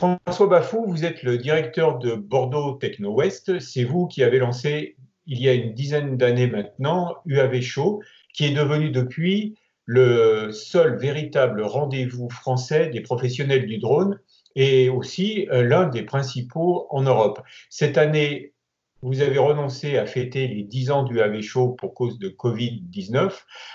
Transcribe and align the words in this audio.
François 0.00 0.46
Bafou, 0.46 0.86
vous 0.86 1.04
êtes 1.04 1.22
le 1.22 1.36
directeur 1.36 1.98
de 1.98 2.14
Bordeaux 2.14 2.72
Techno 2.72 3.12
West. 3.12 3.60
C'est 3.60 3.84
vous 3.84 4.06
qui 4.06 4.22
avez 4.22 4.38
lancé, 4.38 4.96
il 5.26 5.38
y 5.42 5.46
a 5.46 5.52
une 5.52 5.74
dizaine 5.74 6.16
d'années 6.16 6.46
maintenant, 6.46 7.16
UAV 7.26 7.60
Show, 7.60 8.00
qui 8.32 8.46
est 8.46 8.54
devenu 8.54 8.88
depuis 8.88 9.58
le 9.84 10.52
seul 10.52 10.96
véritable 10.96 11.60
rendez-vous 11.60 12.30
français 12.30 12.88
des 12.88 13.02
professionnels 13.02 13.66
du 13.66 13.76
drone 13.76 14.18
et 14.56 14.88
aussi 14.88 15.46
euh, 15.50 15.62
l'un 15.62 15.86
des 15.86 16.02
principaux 16.02 16.86
en 16.88 17.02
Europe. 17.02 17.42
Cette 17.68 17.98
année, 17.98 18.54
vous 19.02 19.20
avez 19.20 19.36
renoncé 19.36 19.98
à 19.98 20.06
fêter 20.06 20.48
les 20.48 20.62
10 20.62 20.92
ans 20.92 21.02
du 21.02 21.16
UAV 21.16 21.42
Show 21.42 21.72
pour 21.72 21.92
cause 21.92 22.18
de 22.18 22.30
Covid-19. 22.30 23.32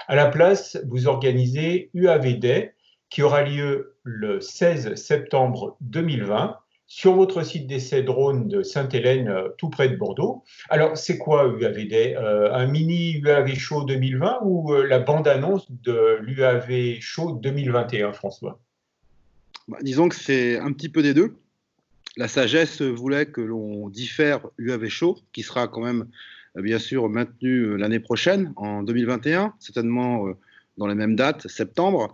À 0.08 0.16
la 0.16 0.26
place, 0.26 0.80
vous 0.88 1.08
organisez 1.08 1.92
UAV 1.94 2.40
Day 2.40 2.75
qui 3.16 3.24
aura 3.24 3.44
lieu 3.44 3.94
le 4.04 4.42
16 4.42 4.96
septembre 4.96 5.78
2020 5.80 6.58
sur 6.86 7.16
votre 7.16 7.44
site 7.44 7.66
d'essai 7.66 8.04
drone 8.04 8.50
de 8.50 8.62
Sainte-Hélène, 8.62 9.30
euh, 9.30 9.48
tout 9.58 9.70
près 9.70 9.88
de 9.88 9.96
Bordeaux. 9.96 10.44
Alors, 10.68 10.98
c'est 10.98 11.18
quoi 11.18 11.48
UAVD 11.48 11.94
euh, 11.94 12.52
Un 12.52 12.68
mini 12.68 13.14
UAV 13.14 13.56
Show 13.56 13.86
2020 13.86 14.40
ou 14.44 14.74
euh, 14.74 14.86
la 14.86 15.00
bande-annonce 15.00 15.72
de 15.72 16.18
l'UAV 16.24 17.00
Show 17.00 17.40
2021, 17.42 18.12
François? 18.12 18.60
Bah, 19.70 19.78
Disons 19.82 20.10
que 20.10 20.16
c'est 20.16 20.60
un 20.60 20.74
petit 20.74 20.90
peu 20.90 21.02
des 21.02 21.14
deux. 21.14 21.38
La 22.18 22.28
sagesse 22.28 22.82
voulait 22.82 23.28
que 23.28 23.40
l'on 23.40 23.88
diffère 23.88 24.42
UAV 24.58 24.90
Show, 24.90 25.18
qui 25.32 25.42
sera 25.42 25.70
quand 25.70 25.84
même, 25.84 26.10
bien 26.56 26.80
sûr, 26.80 27.08
maintenu 27.08 27.78
l'année 27.78 28.02
prochaine, 28.02 28.52
en 28.58 28.84
2021, 28.84 29.54
certainement 29.60 30.36
dans 30.78 30.88
les 30.88 30.96
mêmes 30.96 31.16
dates, 31.16 31.48
septembre. 31.48 32.14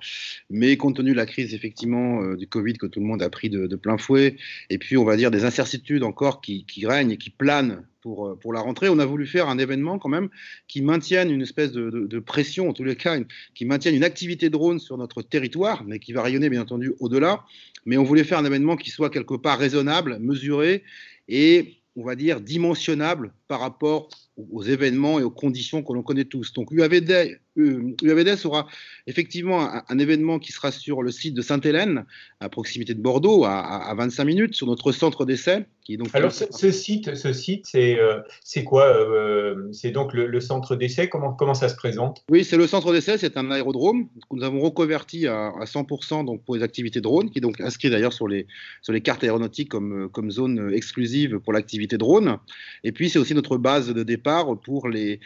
Mais 0.50 0.78
compte 0.78 0.98
tenu 0.98 1.12
de 1.12 1.18
la 1.18 1.26
crise 1.26 1.54
effectivement 1.54 2.22
euh, 2.22 2.36
du 2.36 2.48
Covid 2.48 2.74
que 2.74 2.86
tout 2.86 3.00
le 3.00 3.06
monde 3.06 3.22
a 3.22 3.30
pris 3.30 3.50
de, 3.50 3.76
plein 3.76 3.98
fouet, 3.98 4.36
et 4.70 4.78
puis 4.78 4.98
on 4.98 5.04
va 5.04 5.16
dire 5.18 5.32
des 5.32 5.46
incertitudes 5.46 6.04
encore 6.04 6.42
qui, 6.42 6.66
règnent 6.84 7.12
et 7.12 7.18
qui 7.18 7.30
planent 7.30 7.84
pour, 8.02 8.28
euh, 8.28 8.36
pour 8.36 8.54
la 8.54 8.62
rentrée, 8.62 8.90
on 8.90 9.00
a 9.00 9.06
voulu 9.06 9.26
faire 9.26 9.50
un 9.50 9.58
événement 9.58 10.00
quand 10.00 10.10
même 10.10 10.30
qui 10.68 10.82
maintienne 10.82 11.32
une 11.32 11.42
espèce 11.42 11.72
de, 11.72 12.20
pression, 12.20 12.70
en 12.70 12.74
tous 12.74 12.84
les 12.84 12.96
cas, 12.96 13.18
qui 13.56 13.66
maintienne 13.66 13.96
une 13.96 14.04
activité 14.04 14.50
drone 14.50 14.80
sur 14.80 14.98
notre 14.98 15.22
territoire, 15.22 15.84
mais 15.86 16.00
qui 16.00 16.14
va 16.14 16.22
rayonner 16.22 16.50
bien 16.50 16.62
entendu 16.62 16.94
au-delà. 17.00 17.44
Mais 17.86 17.98
on 17.98 18.04
voulait 18.04 18.24
faire 18.24 18.38
un 18.38 18.46
événement 18.46 18.76
qui 18.76 18.92
soit 18.92 19.10
quelque 19.10 19.36
part 19.36 19.58
raisonnable, 19.58 20.20
mesuré 20.20 20.84
et 21.28 21.78
on 21.96 22.04
va 22.04 22.16
dire 22.16 22.42
dimensionnable 22.42 23.34
par 23.52 23.60
rapport 23.60 24.08
aux 24.50 24.64
événements 24.64 25.20
et 25.20 25.24
aux 25.24 25.30
conditions 25.30 25.84
que 25.84 25.92
l'on 25.92 26.04
connaît 26.04 26.24
tous. 26.24 26.54
Donc 26.54 26.72
UAVD, 26.72 27.38
UAVD 27.58 28.38
sera 28.38 28.68
effectivement 29.08 29.70
un, 29.90 30.00
événement 30.00 30.40
qui 30.40 30.54
sera 30.54 30.72
sur 30.72 31.04
le 31.04 31.12
site 31.12 31.34
de 31.34 31.42
Sainte-Hélène, 31.42 32.06
à 32.40 32.48
proximité 32.48 32.94
de 32.94 33.02
Bordeaux, 33.02 33.44
à, 33.44 33.94
25 33.98 34.24
minutes, 34.24 34.56
sur 34.56 34.68
notre 34.68 34.92
centre 34.94 35.26
d'essai. 35.26 35.66
Donc 35.98 36.08
Alors 36.14 36.32
ce, 36.32 36.72
site, 36.72 37.16
ce 37.16 37.34
site, 37.34 37.66
c'est 37.68 38.00
euh, 38.00 38.20
c'est 38.46 38.64
quoi 38.64 38.86
euh, 38.86 39.68
C'est 39.74 39.92
donc 39.92 40.14
le, 40.14 40.40
centre 40.40 40.78
d'essai? 40.78 41.10
Comment 41.10 41.34
comment 41.34 41.54
ça 41.54 41.68
se 41.68 41.76
présente? 41.76 42.24
Oui, 42.30 42.46
c'est 42.46 42.56
le 42.56 42.66
centre 42.66 42.94
d'essai. 42.94 43.18
C'est 43.18 43.36
un 43.36 43.52
aérodrome 43.52 44.08
que 44.08 44.36
nous 44.38 44.44
avons 44.44 44.62
reconverti 44.62 45.28
à, 45.28 45.52
100% 45.66 46.24
donc 46.24 46.46
pour 46.46 46.56
les 46.56 46.64
activités 46.64 47.02
drone, 47.02 47.30
qui 47.30 47.40
est 47.40 47.42
donc 47.42 47.60
inscrit 47.60 47.90
d'ailleurs 47.90 48.14
sur 48.14 48.30
les 48.30 48.48
sur 48.82 48.94
les 48.94 49.02
cartes 49.02 49.26
aéronautiques 49.26 49.68
comme 49.68 50.10
comme 50.10 50.32
zone 50.32 50.72
exclusive 50.74 51.40
pour 51.40 51.52
l'activité 51.52 51.98
drone. 51.98 52.38
Et 52.86 52.94
puis 52.94 53.10
c'est 53.10 53.20
aussi 53.20 53.34
notre 53.34 53.41
base 53.58 53.94
de 53.94 54.04
départ 54.04 54.60
pour 54.60 54.88
les 54.90 55.20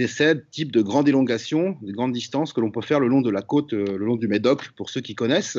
essais 0.00 0.42
type 0.50 0.72
de 0.72 0.82
grande 0.82 1.08
élongation, 1.08 1.76
de 1.82 1.92
grandes 1.92 2.12
distances 2.12 2.52
que 2.52 2.60
l'on 2.60 2.70
peut 2.70 2.80
faire 2.80 3.00
le 3.00 3.08
long 3.08 3.20
de 3.20 3.30
la 3.30 3.42
côte, 3.42 3.72
euh, 3.72 3.96
le 3.98 4.04
long 4.04 4.16
du 4.16 4.28
Médoc, 4.28 4.70
pour 4.76 4.90
ceux 4.90 5.00
qui 5.00 5.14
connaissent. 5.14 5.58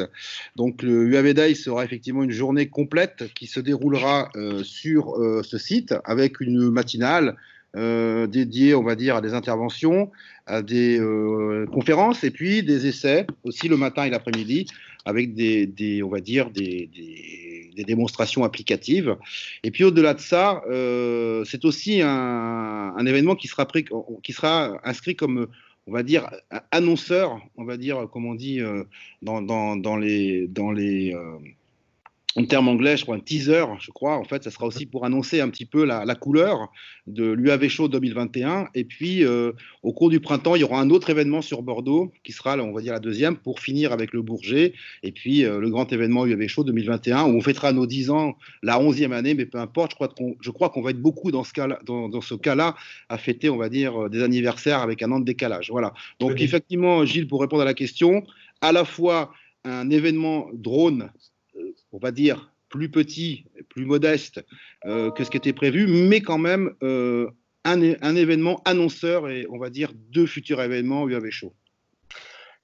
Donc 0.56 0.81
le 0.81 1.06
UAV 1.06 1.53
sera 1.53 1.86
effectivement 1.86 2.23
une 2.23 2.31
journée 2.31 2.67
complète 2.67 3.25
qui 3.33 3.47
se 3.47 3.59
déroulera 3.59 4.30
euh, 4.36 4.64
sur 4.64 5.16
euh, 5.16 5.41
ce 5.44 5.58
site 5.58 5.94
avec 6.06 6.39
une 6.39 6.69
matinale 6.69 7.36
dédiée, 7.75 8.73
on 8.73 8.81
va 8.81 8.95
dire, 8.95 9.16
à 9.16 9.22
des 9.22 9.36
interventions, 9.36 10.09
à 10.47 10.63
des 10.63 11.00
conférences 11.72 12.23
et 12.23 12.31
puis 12.31 12.63
des 12.63 12.88
essais 12.88 13.28
aussi 13.44 13.68
le 13.68 13.78
matin 13.78 14.06
et 14.06 14.09
l'après-midi 14.09 14.66
avec 15.06 15.35
des, 15.35 16.02
on 16.03 16.09
va 16.09 16.19
dire, 16.19 16.50
des, 16.50 16.90
démonstrations 17.75 18.44
applicatives. 18.44 19.16
Et 19.63 19.72
puis 19.72 19.84
au-delà 19.84 20.13
de 20.13 20.19
ça, 20.19 20.62
euh, 20.69 21.44
c'est 21.46 21.66
aussi 21.66 22.02
un, 22.02 23.06
événement 23.06 23.35
qui 23.35 23.47
sera, 23.47 23.66
qui 24.24 24.34
sera 24.34 24.80
inscrit 24.84 25.16
comme 25.16 25.47
on 25.88 25.91
va 25.91 26.03
dire 26.03 26.29
annonceur, 26.72 27.41
on 27.58 27.63
va 27.63 27.78
dire 27.78 28.08
comme 28.12 28.25
on 28.25 28.35
dit 28.35 28.62
euh, 28.62 28.84
dans, 29.22 29.41
dans, 29.41 29.97
les 29.97 30.47
dans 30.47 30.72
les 30.72 31.13
euh, 31.13 31.38
en 32.35 32.45
termes 32.45 32.67
anglais, 32.67 32.95
je 32.95 33.03
crois 33.03 33.16
un 33.16 33.19
teaser, 33.19 33.66
je 33.79 33.90
crois. 33.91 34.17
En 34.17 34.23
fait, 34.23 34.44
ça 34.44 34.51
sera 34.51 34.67
aussi 34.67 34.85
pour 34.85 35.03
annoncer 35.03 35.41
un 35.41 35.50
petit 35.50 35.66
peu 35.66 35.84
la, 35.84 36.16
couleur 36.16 36.72
de 37.07 37.31
l'UAV 37.31 37.67
Show 37.69 37.88
2021. 37.88 38.67
Et 38.75 38.84
puis, 38.84 39.25
euh, 39.25 39.51
au 39.81 39.94
cours 39.94 40.12
du 40.12 40.19
printemps, 40.19 40.56
il 40.56 40.62
y 40.62 40.63
aura 40.63 40.79
un 40.79 40.91
autre 40.91 41.09
événement 41.09 41.41
sur 41.41 41.63
Bordeaux 41.63 42.12
qui 42.23 42.31
sera, 42.31 42.56
on 42.57 42.72
va 42.72 42.81
dire, 42.81 42.94
la 42.94 43.00
deuxième 43.00 43.35
pour 43.35 43.59
finir 43.59 43.91
avec 43.94 44.13
le 44.13 44.22
Bourget. 44.22 44.73
Et 45.01 45.12
puis, 45.12 45.44
euh, 45.44 45.59
le 45.59 45.69
grand 45.72 45.91
événement 45.91 46.25
UAV 46.25 46.47
Show 46.47 46.63
2021 46.63 47.23
où 47.23 47.35
on 47.35 47.41
fêtera 47.41 47.72
nos 47.73 47.88
10 47.88 48.12
ans, 48.12 48.38
la 48.61 48.79
11e 48.79 49.11
année, 49.11 49.34
mais 49.34 49.47
peu 49.47 49.57
importe. 49.57 49.91
Je 49.91 49.96
crois 49.96 50.09
qu'on, 50.09 50.35
je 50.40 50.51
crois 50.51 50.69
qu'on 50.69 50.84
va 50.84 50.91
être 50.91 51.01
beaucoup 51.01 51.31
dans 51.31 51.44
ce 51.44 51.53
cas-là, 51.53 51.79
dans, 51.85 52.22
ce 52.22 52.35
cas-là, 52.35 52.75
à 53.09 53.17
fêter, 53.17 53.50
on 53.50 53.57
va 53.57 53.69
dire, 53.69 54.03
euh, 54.03 54.09
des 54.09 54.22
anniversaires 54.22 54.81
avec 54.81 55.01
un 55.01 55.11
an 55.11 55.19
de 55.19 55.25
décalage. 55.25 55.72
Voilà. 55.72 55.94
Donc, 56.19 56.41
effectivement, 56.41 57.03
Gilles, 57.06 57.28
pour 57.28 57.41
répondre 57.41 57.63
à 57.63 57.66
la 57.66 57.73
question, 57.73 58.23
à 58.61 58.72
la 58.72 58.85
fois 58.85 59.31
un 59.66 59.90
événement 59.90 60.47
drone 60.53 61.09
on 61.91 61.97
va 61.97 62.11
dire, 62.11 62.51
plus 62.69 62.89
petit, 62.89 63.45
plus 63.69 63.85
modeste 63.85 64.45
euh, 64.85 65.11
que 65.11 65.23
ce 65.23 65.29
qui 65.29 65.38
était 65.38 65.53
prévu, 65.53 65.88
mais 65.88 66.22
quand 66.22 66.38
même 66.38 66.73
euh, 66.83 67.29
un, 67.66 67.81
événement 68.16 68.61
annonceur 68.66 69.29
et 69.29 69.45
on 69.50 69.57
va 69.57 69.69
dire 69.69 69.91
deux 70.11 70.25
futurs 70.25 70.61
événements 70.61 71.07
UAV 71.07 71.29
Show. 71.29 71.53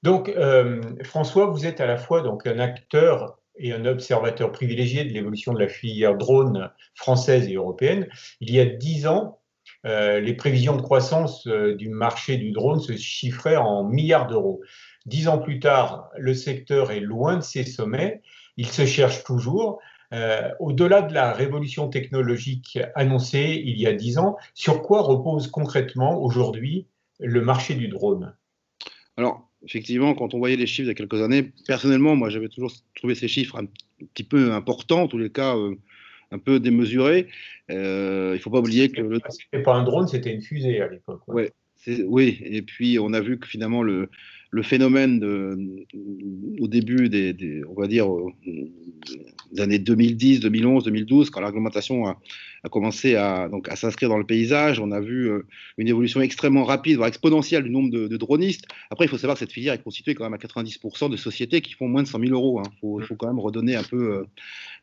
Donc, 0.03 0.29
euh, 0.29 0.81
François, 1.03 1.47
vous 1.47 1.65
êtes 1.65 1.81
à 1.81 1.87
la 1.87 1.97
fois 1.97 2.21
donc, 2.21 2.45
un 2.45 2.59
acteur 2.59 3.39
et 3.57 3.73
un 3.73 3.85
observateur 3.85 4.51
privilégié 4.51 5.03
de 5.05 5.13
l'évolution 5.13 5.53
de 5.53 5.59
la 5.59 5.67
filière 5.67 6.15
drone 6.15 6.69
française 6.93 7.47
et 7.47 7.55
européenne. 7.55 8.07
Il 8.41 8.51
y 8.51 8.59
a 8.59 8.65
dix 8.65 9.07
ans, 9.07 9.39
les 9.85 10.33
prévisions 10.33 10.75
de 10.75 10.81
croissance 10.81 11.47
du 11.47 11.89
marché 11.89 12.37
du 12.37 12.51
drone 12.51 12.81
se 12.81 12.97
chiffraient 12.97 13.55
en 13.55 13.85
milliards 13.85 14.27
d'euros. 14.27 14.61
Dix 15.05 15.27
ans 15.29 15.37
plus 15.37 15.59
tard, 15.59 16.09
le 16.17 16.33
secteur 16.33 16.91
est 16.91 16.99
loin 16.99 17.37
de 17.37 17.43
ses 17.43 17.63
sommets 17.63 18.21
il 18.57 18.67
se 18.67 18.85
cherche 18.85 19.23
toujours. 19.23 19.79
Euh, 20.13 20.49
au-delà 20.59 21.01
de 21.01 21.13
la 21.13 21.33
révolution 21.33 21.89
technologique 21.89 22.79
annoncée 22.93 23.61
il 23.65 23.79
y 23.79 23.87
a 23.87 23.93
dix 23.93 24.17
ans, 24.17 24.37
sur 24.53 24.81
quoi 24.81 25.01
repose 25.01 25.47
concrètement 25.47 26.21
aujourd'hui 26.21 26.87
le 27.19 27.41
marché 27.41 27.75
du 27.75 27.87
drone? 27.87 28.35
Alors, 29.17 29.49
effectivement, 29.65 30.13
quand 30.13 30.33
on 30.33 30.37
voyait 30.37 30.57
les 30.57 30.67
chiffres 30.67 30.85
il 30.85 30.89
y 30.89 30.91
a 30.91 30.95
quelques 30.95 31.21
années, 31.21 31.51
personnellement, 31.67 32.15
moi, 32.15 32.29
j'avais 32.29 32.49
toujours 32.49 32.71
trouvé 32.95 33.15
ces 33.15 33.27
chiffres 33.27 33.57
un 33.57 33.65
petit 34.13 34.23
peu 34.23 34.51
importants, 34.51 35.03
en 35.03 35.07
tous 35.07 35.17
les 35.17 35.31
cas, 35.31 35.55
euh, 35.55 35.75
un 36.31 36.39
peu 36.39 36.59
démesurés. 36.59 37.27
Euh, 37.71 38.31
il 38.33 38.37
ne 38.37 38.41
faut 38.41 38.51
pas 38.51 38.59
oublier 38.59 38.89
que... 38.89 39.01
Le... 39.01 39.19
C'était 39.29 39.63
pas 39.63 39.75
un 39.75 39.83
drone, 39.83 40.07
c'était 40.07 40.33
une 40.33 40.41
fusée 40.41 40.81
à 40.81 40.87
l'époque. 40.87 41.21
oui, 41.27 42.39
et 42.41 42.61
puis 42.61 42.99
on 42.99 43.13
a 43.13 43.21
vu 43.21 43.39
que 43.39 43.47
finalement 43.47 43.83
le, 43.83 44.09
le 44.55 44.63
phénomène 44.63 45.19
de, 45.19 45.85
au 46.61 46.67
début 46.69 47.09
des, 47.09 47.61
on 47.69 47.79
va 47.79 47.87
dire, 47.87 48.07
des 49.51 49.61
années 49.61 49.79
2010, 49.79 50.39
2011, 50.39 50.85
2012, 50.85 51.29
quand 51.29 51.41
la 51.41 51.47
réglementation 51.47 52.07
a, 52.07 52.17
commencé 52.71 53.15
à, 53.15 53.49
donc, 53.49 53.67
à 53.67 53.75
s'inscrire 53.75 54.07
dans 54.07 54.17
le 54.17 54.25
paysage, 54.25 54.79
on 54.79 54.91
a 54.91 55.01
vu 55.01 55.29
euh, 55.29 55.45
une 55.77 55.89
évolution 55.89 56.21
extrêmement 56.21 56.63
rapide, 56.63 56.95
voire 56.95 57.09
exponentielle 57.09 57.63
du 57.63 57.69
nombre 57.69 57.91
de, 57.91 58.17
dronistes. 58.17 58.65
Après, 58.91 59.05
il 59.05 59.09
faut 59.09 59.17
savoir 59.17 59.35
que 59.35 59.39
cette 59.39 59.51
filière 59.51 59.73
est 59.73 59.83
constituée 59.83 60.15
quand 60.15 60.23
même 60.23 60.33
à 60.33 60.37
90% 60.37 61.09
de 61.09 61.17
sociétés 61.17 61.59
qui 61.59 61.73
font 61.73 61.89
moins 61.89 62.03
de 62.03 62.07
100 62.07 62.19
000 62.21 62.31
euros. 62.31 62.61
Il 62.63 62.67
hein. 62.67 63.05
faut, 63.05 63.15
quand 63.15 63.27
même 63.27 63.39
redonner 63.39 63.75
un 63.75 63.83
peu, 63.83 64.13
euh, 64.13 64.23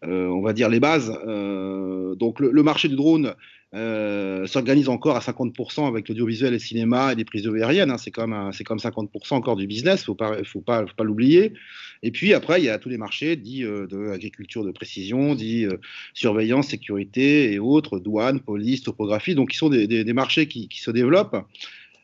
euh, 0.04 0.26
on 0.26 0.42
va 0.42 0.52
dire, 0.52 0.68
les 0.68 0.80
bases. 0.80 1.08
donc 1.08 2.40
le, 2.40 2.62
marché 2.62 2.88
du 2.88 2.96
drone 2.96 3.34
euh, 3.74 4.46
s'organise 4.46 4.90
encore 4.90 5.16
à 5.16 5.20
50% 5.20 5.88
avec 5.88 6.06
l'audiovisuel 6.08 6.50
et 6.50 6.56
le 6.56 6.58
cinéma 6.58 7.12
et 7.12 7.14
les 7.14 7.24
prises 7.24 7.42
de 7.42 7.52
aériennes. 7.54 7.90
Hein. 7.90 7.96
C'est 7.96 8.10
comme 8.10 8.50
c'est 8.52 8.64
comme 8.64 8.78
50% 8.78 9.32
encore 9.34 9.56
du 9.56 9.66
business, 9.66 10.04
pas, 10.18 10.44
faut 10.44 10.60
pas, 10.60 10.86
faut 10.86 10.94
pas 10.94 11.04
l'oublier. 11.04 11.54
Et 12.02 12.10
puis 12.10 12.34
après, 12.34 12.60
il 12.60 12.64
y 12.64 12.68
a 12.68 12.78
tous 12.78 12.90
les 12.90 12.98
marchés 12.98 13.36
dits 13.36 13.64
euh, 13.64 13.86
de 13.86 13.96
l'agriculture 13.96 14.64
de 14.64 14.72
précision, 14.72 15.34
dits 15.34 15.64
euh, 15.64 15.78
surveillance, 16.12 16.68
sécurité 16.68 17.52
et 17.52 17.58
autres, 17.58 17.98
douane, 17.98 18.40
police, 18.40 18.82
topographie, 18.82 19.34
donc 19.34 19.50
qui 19.50 19.56
sont 19.56 19.70
des, 19.70 19.86
des, 19.86 20.12
marchés 20.12 20.46
qui, 20.46 20.68
qui, 20.68 20.80
se 20.80 20.90
développent. 20.90 21.36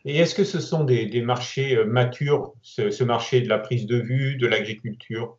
Et 0.06 0.16
est-ce 0.16 0.34
que 0.34 0.44
ce 0.44 0.60
sont 0.60 0.84
des, 0.84 1.04
des 1.04 1.20
marchés 1.20 1.84
matures, 1.84 2.54
ce, 2.62 2.90
ce 2.90 3.04
marché 3.04 3.42
de 3.42 3.48
la 3.48 3.58
prise 3.58 3.84
de 3.84 3.98
vue, 3.98 4.36
de 4.36 4.46
l'agriculture? 4.46 5.36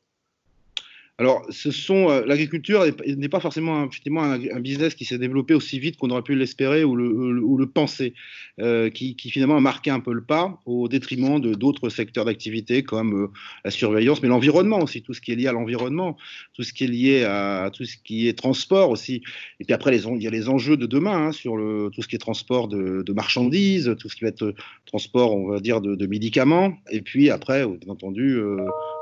Alors, 1.20 1.46
ce 1.50 1.70
sont 1.70 2.10
euh, 2.10 2.26
l'agriculture 2.26 2.86
n'est 3.06 3.28
pas 3.28 3.42
forcément 3.42 3.86
effectivement 3.86 4.24
un, 4.24 4.60
business 4.62 4.96
qui 4.96 5.04
s'est 5.04 5.18
développé 5.18 5.54
aussi 5.54 5.78
vite 5.78 5.98
qu'on 5.98 6.12
aurait 6.12 6.22
pu 6.22 6.34
l'espérer 6.34 6.86
ou 6.86 6.96
le, 6.96 7.66
penser, 7.66 8.14
euh, 8.62 8.90
qui, 8.90 9.18
finalement 9.18 9.58
a 9.58 9.60
marqué 9.60 9.92
un 9.92 10.00
peu 10.00 10.14
le 10.14 10.24
pas 10.24 10.62
au 10.66 10.88
détriment 10.88 11.42
de 11.42 11.54
d'autres 11.56 11.90
secteurs 11.90 12.24
d'activité 12.24 12.84
comme 12.84 13.24
euh, 13.24 13.28
la 13.66 13.72
surveillance, 13.72 14.22
mais 14.22 14.30
l'environnement 14.30 14.80
aussi, 14.80 15.02
tout 15.02 15.14
ce 15.14 15.20
qui 15.20 15.34
est 15.34 15.36
lié 15.36 15.48
à 15.48 15.52
l'environnement, 15.52 16.16
tout 16.54 16.64
ce 16.64 16.72
qui 16.72 16.86
est 16.86 16.88
lié 16.88 17.26
à 17.26 17.70
tout 17.74 17.84
ce 17.84 17.98
qui 17.98 18.30
est 18.30 18.38
transport 18.38 18.90
aussi. 18.90 19.22
Et 19.60 19.66
puis 19.66 19.74
après, 19.74 19.94
il 19.98 20.24
y 20.24 20.28
a 20.28 20.32
les 20.32 20.48
enjeux 20.48 20.78
de 20.78 20.86
demain 20.86 21.28
hein, 21.28 21.32
sur 21.34 21.56
tout 21.94 22.02
ce 22.02 22.08
qui 22.08 22.16
est 22.16 22.20
transport 22.20 22.70
de, 22.70 23.12
marchandises, 23.12 23.94
tout 24.00 24.08
ce 24.08 24.16
qui 24.16 24.24
va 24.24 24.30
être 24.30 24.54
transport, 24.86 25.36
on 25.36 25.50
va 25.50 25.60
dire, 25.60 25.82
de, 25.82 26.08
médicaments. 26.08 26.78
Et 26.92 27.02
puis 27.02 27.30
après, 27.30 27.68
bien 27.68 27.90
entendu, 27.90 28.40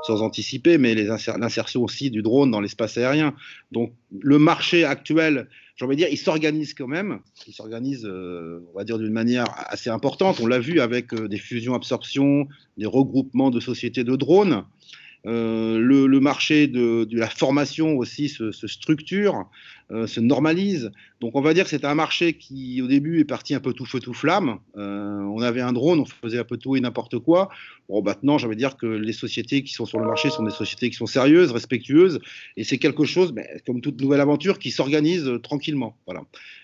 sans 0.04 0.22
anticiper, 0.22 0.78
mais 0.78 0.94
l'insertion 0.94 1.84
aussi 1.84 2.07
du 2.10 2.22
drone 2.22 2.50
dans 2.50 2.60
l'espace 2.60 2.96
aérien. 2.96 3.34
Donc 3.72 3.92
le 4.20 4.38
marché 4.38 4.84
actuel, 4.84 5.48
j'ai 5.76 5.84
envie 5.84 5.94
de 5.94 6.00
dire, 6.00 6.08
il 6.10 6.18
s'organise 6.18 6.74
quand 6.74 6.88
même. 6.88 7.20
Il 7.46 7.52
s'organise, 7.52 8.04
euh, 8.04 8.60
on 8.74 8.78
va 8.78 8.84
dire, 8.84 8.98
d'une 8.98 9.12
manière 9.12 9.46
assez 9.68 9.90
importante. 9.90 10.40
On 10.40 10.46
l'a 10.46 10.58
vu 10.58 10.80
avec 10.80 11.14
euh, 11.14 11.28
des 11.28 11.38
fusions-absorptions, 11.38 12.48
des 12.76 12.86
regroupements 12.86 13.50
de 13.50 13.60
sociétés 13.60 14.02
de 14.02 14.16
drones. 14.16 14.64
Euh, 15.26 15.78
le, 15.78 16.20
marché 16.20 16.68
de, 16.68 17.06
la 17.12 17.28
formation 17.28 17.96
aussi 17.96 18.28
se, 18.28 18.50
structure, 18.66 19.48
euh, 19.90 20.06
se 20.06 20.20
normalise. 20.20 20.90
Donc 21.20 21.34
on 21.34 21.40
va 21.40 21.54
dire 21.54 21.64
que 21.64 21.70
c'est 21.70 21.86
un 21.86 21.94
marché 21.94 22.34
qui 22.34 22.82
au 22.82 22.86
début 22.86 23.20
est 23.20 23.24
parti 23.24 23.54
un 23.54 23.60
peu 23.60 23.72
tout 23.72 23.86
feu 23.86 24.00
tout 24.00 24.12
flamme. 24.12 24.58
Euh, 24.76 25.20
on 25.20 25.40
avait 25.40 25.62
un 25.62 25.72
drone, 25.72 26.00
on 26.00 26.04
faisait 26.04 26.38
un 26.38 26.44
peu 26.44 26.58
tout 26.58 26.76
et 26.76 26.80
n'importe 26.80 27.18
quoi. 27.18 27.48
Bon 27.88 28.02
maintenant, 28.02 28.36
j'aimerais 28.36 28.56
dire 28.56 28.76
que 28.76 28.86
les 28.86 29.14
sociétés 29.14 29.62
qui 29.62 29.72
sont 29.72 29.86
sur 29.86 29.98
le 29.98 30.06
marché 30.06 30.28
sont 30.28 30.42
des 30.42 30.50
sociétés 30.50 30.90
qui 30.90 30.96
sont 30.96 31.06
sérieuses, 31.06 31.52
respectueuses, 31.52 32.20
et 32.58 32.64
c'est 32.64 32.76
quelque 32.76 33.06
chose, 33.06 33.32
mais, 33.32 33.48
comme 33.66 33.80
toute 33.80 33.98
nouvelle 34.00 34.20
aventure, 34.20 34.58
qui 34.58 34.70
s'organise 34.70 35.30
tranquillement. 35.42 35.96
Voilà. 36.06 36.22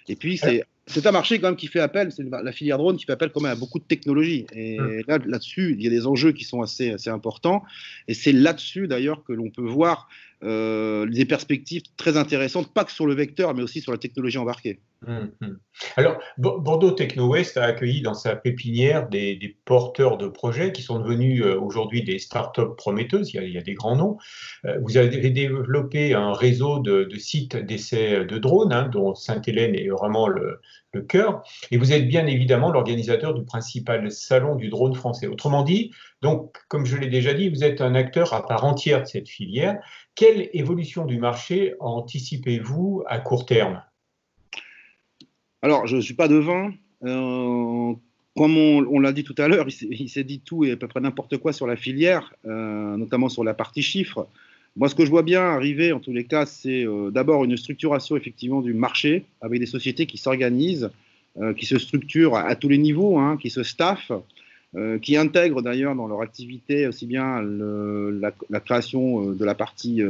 Et 0.08 0.16
puis 0.16 0.36
c'est 0.36 0.64
c'est 0.86 1.06
un 1.06 1.12
marché 1.12 1.38
quand 1.38 1.48
même 1.48 1.56
qui 1.56 1.66
fait 1.66 1.80
appel, 1.80 2.12
c'est 2.12 2.22
la 2.22 2.52
filière 2.52 2.76
drone 2.76 2.96
qui 2.96 3.06
fait 3.06 3.12
appel 3.12 3.30
quand 3.30 3.40
même 3.40 3.52
à 3.52 3.56
beaucoup 3.56 3.78
de 3.78 3.84
technologies. 3.84 4.46
Et 4.54 4.78
hum. 4.78 5.02
là, 5.08 5.18
là-dessus, 5.24 5.74
il 5.78 5.82
y 5.82 5.86
a 5.86 5.90
des 5.90 6.06
enjeux 6.06 6.32
qui 6.32 6.44
sont 6.44 6.60
assez, 6.60 6.90
assez 6.90 7.08
importants. 7.10 7.62
Et 8.06 8.14
c'est 8.14 8.32
là-dessus 8.32 8.86
d'ailleurs 8.86 9.24
que 9.24 9.32
l'on 9.32 9.48
peut 9.48 9.66
voir 9.66 10.08
euh, 10.08 10.33
des 10.44 11.24
perspectives 11.26 11.82
très 11.96 12.16
intéressantes, 12.16 12.72
pas 12.72 12.84
que 12.84 12.92
sur 12.92 13.06
le 13.06 13.14
vecteur, 13.14 13.54
mais 13.54 13.62
aussi 13.62 13.80
sur 13.80 13.92
la 13.92 13.98
technologie 13.98 14.38
embarquée. 14.38 14.80
Hum, 15.06 15.32
hum. 15.40 15.58
Alors, 15.96 16.18
Bordeaux 16.38 16.92
Techno 16.92 17.28
West 17.28 17.56
a 17.56 17.64
accueilli 17.64 18.00
dans 18.00 18.14
sa 18.14 18.36
pépinière 18.36 19.08
des, 19.08 19.56
porteurs 19.64 20.16
de 20.16 20.28
projets 20.28 20.72
qui 20.72 20.82
sont 20.82 20.98
devenus 20.98 21.42
euh, 21.42 21.58
aujourd'hui 21.58 22.02
des 22.02 22.18
startups 22.18 22.74
prometteuses. 22.76 23.34
Il 23.34 23.48
y, 23.50 23.58
a, 23.58 23.62
des 23.62 23.74
grands 23.74 23.96
noms. 23.96 24.18
Euh, 24.64 24.78
vous 24.82 24.96
avez 24.96 25.30
développé 25.30 26.14
un 26.14 26.32
réseau 26.32 26.78
de, 26.78 27.08
sites 27.18 27.56
d'essais 27.56 28.24
de 28.24 28.38
drones, 28.38 28.72
hein, 28.72 28.88
dont 28.88 29.14
Sainte-Hélène 29.14 29.74
est 29.74 29.88
vraiment 29.88 30.28
le, 30.28 30.60
le 30.92 31.02
cœur. 31.02 31.42
Et 31.70 31.76
vous 31.76 31.92
êtes 31.92 32.08
bien 32.08 32.26
évidemment 32.26 32.70
l'organisateur 32.70 33.34
du 33.34 33.44
principal 33.44 34.10
salon 34.10 34.54
du 34.54 34.68
drone 34.68 34.94
français. 34.94 35.26
Autrement 35.26 35.62
dit, 35.62 35.90
donc, 36.22 36.56
comme 36.68 36.86
je 36.86 36.96
l'ai 36.96 37.08
déjà 37.08 37.34
dit, 37.34 37.50
vous 37.50 37.64
êtes 37.64 37.80
un 37.80 37.94
acteur 37.94 38.32
à 38.32 38.46
part 38.46 38.64
entière 38.64 39.02
de 39.02 39.06
cette 39.06 39.28
filière. 39.28 39.78
Quelle 40.14 40.48
évolution 40.52 41.04
du 41.04 41.18
marché 41.18 41.74
anticipez-vous 41.80 43.02
à 43.06 43.18
court 43.18 43.44
terme? 43.44 43.82
Alors, 45.64 45.86
je 45.86 45.96
ne 45.96 46.02
suis 46.02 46.12
pas 46.12 46.28
devin. 46.28 46.74
Euh, 47.04 47.94
comme 48.36 48.58
on, 48.58 49.00
l'a 49.00 49.12
dit 49.12 49.24
tout 49.24 49.34
à 49.38 49.48
l'heure, 49.48 49.66
il 49.80 50.10
s'est 50.10 50.22
dit 50.22 50.40
tout 50.40 50.62
et 50.66 50.72
à 50.72 50.76
peu 50.76 50.88
près 50.88 51.00
n'importe 51.00 51.38
quoi 51.38 51.54
sur 51.54 51.66
la 51.66 51.74
filière, 51.74 52.34
euh, 52.44 52.98
notamment 52.98 53.30
sur 53.30 53.44
la 53.44 53.54
partie 53.54 53.80
chiffres. 53.80 54.28
Moi, 54.76 54.90
ce 54.90 54.94
que 54.94 55.06
je 55.06 55.10
vois 55.10 55.22
bien 55.22 55.40
arriver, 55.40 55.92
en 55.92 56.00
tous 56.00 56.12
les 56.12 56.24
cas, 56.24 56.44
c'est 56.44 56.84
euh, 56.84 57.10
d'abord 57.10 57.44
une 57.44 57.56
structuration 57.56 58.14
effectivement 58.14 58.60
du 58.60 58.74
marché 58.74 59.24
avec 59.40 59.58
des 59.58 59.64
sociétés 59.64 60.04
qui 60.04 60.18
s'organisent, 60.18 60.90
qui 61.56 61.64
se 61.64 61.78
structurent 61.78 62.36
à, 62.36 62.54
tous 62.56 62.68
les 62.68 62.78
niveaux, 62.78 63.18
hein, 63.18 63.38
qui 63.40 63.48
se 63.48 63.62
staffent, 63.62 64.12
qui 65.02 65.16
intègrent 65.16 65.62
d'ailleurs 65.62 65.96
dans 65.96 66.06
leur 66.06 66.20
activité 66.20 66.86
aussi 66.86 67.06
bien 67.06 67.42
la, 67.42 68.60
création 68.60 69.32
de 69.32 69.44
la 69.44 69.54
partie 69.56 70.00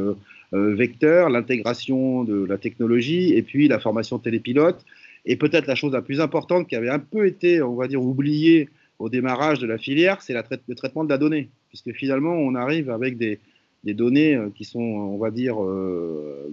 vecteur, 0.51 1.29
l'intégration 1.29 2.23
de 2.25 2.45
la 2.45 2.59
technologie 2.59 3.33
et 3.33 3.41
puis 3.41 3.67
la 3.67 3.79
formation 3.79 4.19
télépilote. 4.19 4.85
Et 5.25 5.35
peut-être 5.35 5.67
la 5.67 5.75
chose 5.75 5.93
la 5.93 6.01
plus 6.01 6.21
importante 6.21 6.67
qui 6.67 6.75
avait 6.75 6.89
un 6.89 6.99
peu 6.99 7.25
été, 7.25 7.61
on 7.61 7.75
va 7.75 7.87
dire, 7.87 8.01
oubliée 8.01 8.69
au 8.99 9.09
démarrage 9.09 9.59
de 9.59 9.67
la 9.67 9.77
filière, 9.77 10.21
c'est 10.21 10.33
le 10.33 10.75
traitement 10.75 11.03
de 11.03 11.09
la 11.09 11.17
donnée, 11.17 11.49
puisque 11.69 11.91
finalement, 11.93 12.33
on 12.33 12.55
arrive 12.55 12.89
avec 12.89 13.17
des, 13.17 13.39
données 13.83 14.35
euh, 14.35 14.49
qui 14.55 14.65
sont, 14.65 14.79
on 14.79 15.17
va 15.17 15.29
dire, 15.29 15.61
euh, 15.61 16.49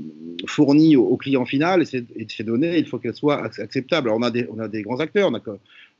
fournies 0.47 0.97
au, 0.97 1.17
client 1.17 1.47
final. 1.47 1.83
Et, 1.83 2.27
ces 2.29 2.45
données, 2.45 2.79
il 2.79 2.87
faut 2.87 2.99
qu'elles 2.99 3.15
soient 3.15 3.43
acceptables. 3.43 4.09
Alors, 4.09 4.19
on 4.19 4.23
a 4.23 4.31
des, 4.31 4.47
on 4.51 4.83
grands 4.83 5.01
acteurs 5.01 5.31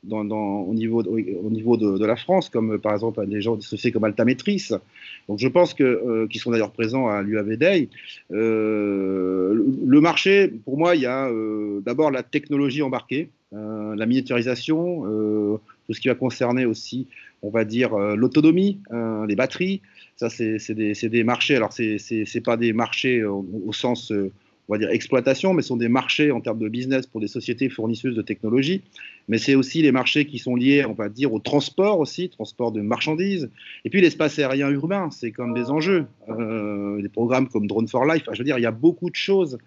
au 0.09 0.73
niveau, 0.73 1.03
de, 1.03 1.09
au 1.09 1.49
niveau 1.49 1.77
de, 1.77 2.05
la 2.05 2.15
France, 2.15 2.49
comme 2.49 2.79
par 2.79 2.93
exemple 2.93 3.25
des 3.25 3.41
gens 3.41 3.57
associés 3.57 3.91
comme 3.91 4.03
Altametris. 4.03 4.69
Donc, 5.29 5.39
je 5.39 5.47
pense 5.47 5.73
que, 5.73 5.83
euh, 5.83 6.27
qui 6.27 6.39
sont 6.39 6.51
d'ailleurs 6.51 6.71
présents 6.71 7.07
à 7.07 7.21
l'UAV 7.21 7.57
Day. 7.57 7.89
le 8.29 9.99
marché, 9.99 10.51
pour 10.65 10.77
moi, 10.77 10.95
il 10.95 11.01
y 11.01 11.05
a 11.05 11.29
d'abord 11.85 12.11
la 12.11 12.23
technologie 12.23 12.81
embarquée, 12.81 13.29
la 13.51 14.05
miniaturisation, 14.05 15.03
tout 15.85 15.93
ce 15.93 15.99
qui 15.99 16.07
va 16.07 16.15
concerner 16.15 16.65
aussi, 16.65 17.07
on 17.41 17.49
va 17.49 17.65
dire, 17.65 17.95
l'autonomie, 17.97 18.79
les 19.27 19.35
batteries. 19.35 19.81
Ça, 20.15 20.29
c'est 20.29 20.71
des, 20.71 20.93
des, 20.93 21.23
marchés. 21.23 21.55
Alors, 21.55 21.73
ce 21.73 22.37
n'est 22.37 22.41
pas 22.41 22.57
des 22.57 22.73
marchés 22.73 23.23
au, 23.23 23.73
sens, 23.73 24.11
euh, 24.11 24.31
on 24.73 24.77
va 24.79 24.79
dire, 24.79 24.89
exploitation, 24.89 25.53
mais 25.53 25.61
sont 25.61 25.77
des 25.77 25.87
marchés 25.87 26.31
en 26.31 26.41
termes 26.41 26.57
de 26.57 26.67
business 26.67 27.05
pour 27.05 27.21
des 27.21 27.27
sociétés 27.27 27.69
fournisseuses 27.69 28.15
de 28.15 28.23
technologies. 28.23 28.81
Mais 29.27 29.37
c'est 29.37 29.53
aussi 29.53 29.83
les 29.83 29.91
marchés 29.91 30.25
qui 30.25 30.39
sont 30.39 30.55
liés, 30.55 30.83
on 30.83 30.93
va 30.93 31.09
dire, 31.09 31.31
au 31.31 31.37
transport 31.37 31.99
aussi, 31.99 32.29
transport 32.29 32.71
de 32.71 32.81
marchandises. 32.81 33.51
Et 33.85 33.91
puis, 33.91 34.01
l'espace 34.01 34.39
aérien 34.39 34.71
urbain, 34.71 35.11
c'est 35.11 35.29
comme 35.29 35.53
des 35.53 35.69
enjeux. 35.69 36.07
Euh, 36.27 36.99
des 37.03 37.09
programmes 37.09 37.49
comme 37.49 37.67
Drone 37.67 37.87
for 37.87 38.03
Life. 38.05 38.23
je 38.31 38.37
veux 38.39 38.43
dire, 38.43 38.57
il 38.57 38.63
y 38.63 38.65
a 38.65 38.71
beaucoup 38.71 39.11
de 39.11 39.15
choses. 39.15 39.59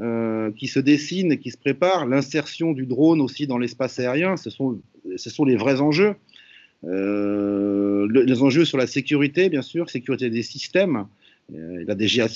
Euh, 0.00 0.50
qui 0.50 0.66
se 0.66 0.80
dessinent, 0.80 1.38
qui 1.38 1.52
se 1.52 1.56
préparent. 1.56 2.04
L'insertion 2.04 2.72
du 2.72 2.84
drone 2.84 3.20
aussi 3.20 3.46
dans 3.46 3.58
l'espace 3.58 4.00
aérien, 4.00 4.36
ce 4.36 4.50
sont, 4.50 4.80
ce 5.14 5.30
sont 5.30 5.44
les 5.44 5.54
vrais 5.54 5.80
enjeux. 5.80 6.16
Euh, 6.82 8.08
les 8.10 8.42
enjeux 8.42 8.64
sur 8.64 8.76
la 8.76 8.88
sécurité, 8.88 9.48
bien 9.48 9.62
sûr, 9.62 9.88
sécurité 9.88 10.30
des 10.30 10.42
systèmes. 10.42 11.06
Euh, 11.52 11.84
la 11.86 11.94
DGAC, 11.94 12.30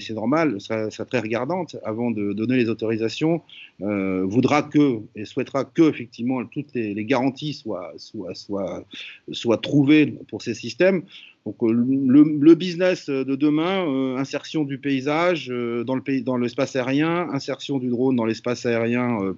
c'est 0.00 0.10
normal, 0.10 0.60
sera, 0.60 0.90
très 1.06 1.20
regardante 1.20 1.76
avant 1.82 2.10
de 2.10 2.32
donner 2.32 2.56
les 2.56 2.68
autorisations, 2.68 3.40
euh, 3.80 4.24
voudra 4.26 4.62
que 4.62 5.00
et 5.16 5.24
souhaitera 5.24 5.64
que 5.64 5.88
effectivement 5.88 6.44
toutes 6.44 6.74
les, 6.74 7.04
garanties 7.04 7.54
soient, 7.54 7.92
soient, 7.96 8.84
soient, 9.32 9.58
trouvées 9.58 10.18
pour 10.28 10.42
ces 10.42 10.54
systèmes. 10.54 11.02
Donc 11.46 11.56
le, 11.62 12.54
business 12.54 13.08
de 13.08 13.34
demain, 13.34 14.16
insertion 14.18 14.64
du 14.64 14.76
paysage 14.76 15.48
dans 15.48 15.94
le 15.94 16.02
pays, 16.02 16.22
dans 16.22 16.36
l'espace 16.36 16.76
aérien, 16.76 17.30
insertion 17.32 17.78
du 17.78 17.88
drone 17.88 18.16
dans 18.16 18.26
l'espace 18.26 18.66
aérien 18.66 19.34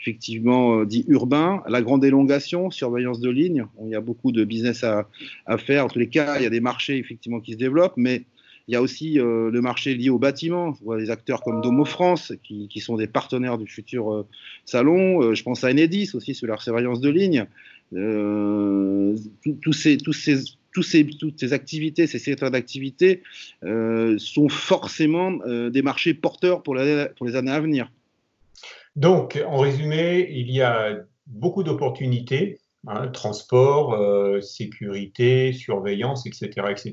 effectivement 0.00 0.80
euh, 0.80 0.86
dit 0.86 1.04
urbain, 1.08 1.62
la 1.68 1.82
grande 1.82 2.04
élongation, 2.04 2.70
surveillance 2.70 3.20
de 3.20 3.30
ligne. 3.30 3.66
Il 3.82 3.90
y 3.90 3.94
a 3.94 4.00
beaucoup 4.00 4.32
de 4.32 4.44
business 4.44 4.84
à, 4.84 5.08
faire. 5.58 5.86
En 5.86 5.88
tous 5.88 5.98
les 5.98 6.08
cas, 6.08 6.36
il 6.38 6.42
y 6.42 6.46
a 6.46 6.50
des 6.50 6.60
marchés 6.60 6.98
effectivement 6.98 7.40
qui 7.40 7.52
se 7.52 7.58
développent, 7.58 7.96
mais 7.96 8.24
il 8.68 8.72
y 8.72 8.76
a 8.76 8.82
aussi 8.82 9.18
euh, 9.18 9.50
le 9.50 9.60
marché 9.60 9.94
lié 9.94 10.10
au 10.10 10.18
bâtiment. 10.18 10.68
On 10.80 10.84
voit 10.84 10.98
des 10.98 11.10
acteurs 11.10 11.42
comme 11.42 11.60
Domo 11.60 11.84
France 11.84 12.32
qui, 12.42 12.80
sont 12.80 12.96
des 12.96 13.06
partenaires 13.06 13.58
du 13.58 13.66
futur 13.66 14.12
euh, 14.12 14.26
salon. 14.64 15.34
je 15.34 15.42
pense 15.42 15.64
à 15.64 15.70
Enedis 15.70 16.10
aussi 16.14 16.34
sur 16.34 16.46
la 16.46 16.56
surveillance 16.58 17.00
de 17.00 17.10
ligne. 17.10 17.46
toutes 19.62 19.74
ces 19.74 21.52
activités, 21.52 22.06
ces 22.06 22.18
secteurs 22.18 22.50
d'activité 22.50 23.22
sont 23.62 24.48
forcément 24.48 25.32
des 25.70 25.82
marchés 25.82 26.14
porteurs 26.14 26.62
pour, 26.62 26.74
les 26.74 27.36
années 27.36 27.50
à 27.52 27.60
venir. 27.60 27.90
Donc, 28.96 29.38
en 29.46 29.58
résumé, 29.58 30.26
il 30.30 30.50
y 30.50 30.62
a 30.62 30.96
beaucoup 31.26 31.62
d'opportunités, 31.62 32.60
hein, 32.86 33.08
transport, 33.08 33.94
euh, 33.94 34.40
sécurité, 34.40 35.52
surveillance, 35.52 36.26
etc., 36.26 36.50
etc. 36.70 36.92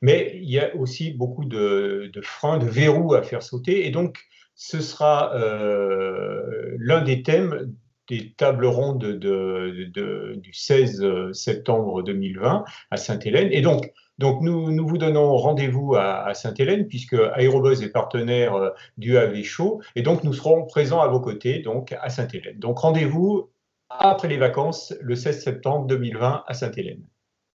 Mais 0.00 0.32
il 0.34 0.50
y 0.50 0.58
a 0.60 0.74
aussi 0.76 1.10
beaucoup 1.10 1.44
de, 1.44 2.10
freins, 2.22 2.58
de 2.58 2.66
verrous 2.66 3.14
à 3.14 3.22
faire 3.22 3.42
sauter. 3.42 3.86
Et 3.86 3.90
donc, 3.90 4.18
ce 4.54 4.80
sera 4.80 5.34
euh, 5.34 6.76
l'un 6.78 7.02
des 7.02 7.22
thèmes 7.22 7.74
des 8.08 8.32
tables 8.32 8.66
rondes 8.66 9.04
du 9.04 10.52
16 10.52 11.32
septembre 11.32 12.02
2020 12.02 12.64
à 12.90 12.96
Sainte-Hélène. 12.96 13.48
Et 13.52 13.60
donc, 13.60 13.92
donc 14.18 14.40
nous, 14.40 14.72
nous 14.72 14.86
vous 14.86 14.98
donnons 14.98 15.36
rendez-vous 15.36 15.94
à, 15.94 16.34
Sainte-Hélène 16.34 16.88
puisque 16.88 17.14
Aérobuzz 17.34 17.82
est 17.82 17.90
partenaire 17.90 18.54
euh, 18.54 18.70
du 18.96 19.16
AV 19.16 19.42
Show 19.42 19.80
et 19.94 20.02
donc 20.02 20.24
nous 20.24 20.32
serons 20.32 20.66
présents 20.66 21.00
à 21.00 21.08
vos 21.08 21.20
côtés 21.20 21.60
donc 21.60 21.94
à 22.00 22.08
Sainte-Hélène. 22.10 22.58
Donc 22.58 22.78
rendez-vous 22.78 23.50
après 23.90 24.28
les 24.28 24.38
vacances 24.38 24.94
le 25.00 25.14
16 25.14 25.42
septembre 25.42 25.86
2020 25.86 26.44
à 26.46 26.54
Sainte-Hélène. 26.54 27.04